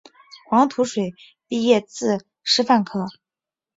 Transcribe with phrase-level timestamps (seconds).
[0.49, 1.13] 黄土水
[1.47, 3.05] 毕业自师范科